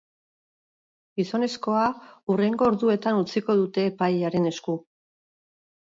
[1.19, 1.83] Gizonezkoa
[2.33, 4.79] hurrengo orduetan utziko dute epailearen esku.